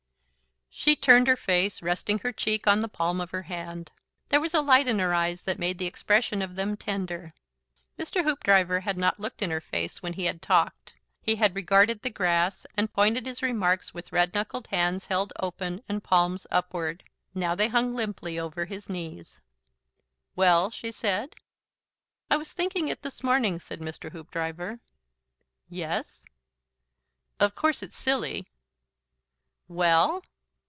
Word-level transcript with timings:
She 0.73 0.95
turned 0.95 1.27
her 1.27 1.35
face, 1.35 1.81
resting 1.83 2.19
her 2.19 2.31
cheek 2.31 2.65
on 2.65 2.79
the 2.79 2.87
palm 2.87 3.19
of 3.21 3.29
her 3.31 3.43
hand. 3.43 3.91
There 4.29 4.39
was 4.39 4.53
a 4.53 4.61
light 4.61 4.87
in 4.87 4.97
her 4.99 5.13
eyes 5.13 5.43
that 5.43 5.59
made 5.59 5.77
the 5.77 5.85
expression 5.85 6.41
of 6.41 6.55
them 6.55 6.75
tender. 6.77 7.33
Mr. 7.99 8.23
Hoopdriver 8.23 8.79
had 8.79 8.97
not 8.97 9.19
looked 9.19 9.41
in 9.43 9.51
her 9.51 9.61
face 9.61 10.01
while 10.01 10.13
he 10.13 10.25
had 10.25 10.41
talked. 10.41 10.93
He 11.21 11.35
had 11.35 11.55
regarded 11.57 12.01
the 12.01 12.09
grass, 12.09 12.65
and 12.75 12.91
pointed 12.91 13.25
his 13.27 13.43
remarks 13.43 13.93
with 13.93 14.09
redknuckled 14.11 14.67
hands 14.67 15.05
held 15.05 15.33
open 15.39 15.83
and 15.89 16.03
palms 16.05 16.47
upwards. 16.49 17.03
Now 17.35 17.53
they 17.53 17.67
hung 17.67 17.93
limply 17.93 18.39
over 18.39 18.63
his 18.65 18.89
knees. 18.89 19.39
"Well?" 20.37 20.71
she 20.71 20.89
said. 20.89 21.35
"I 22.31 22.37
was 22.37 22.53
thinking 22.53 22.87
it 22.87 23.01
this 23.03 23.21
morning," 23.23 23.59
said 23.59 23.81
Mr. 23.81 24.13
Hoopdriver. 24.13 24.79
"Yes?" 25.69 26.23
"Of 27.41 27.53
course 27.55 27.83
it's 27.83 27.95
silly." 27.97 28.47
"Well?" 29.67 30.23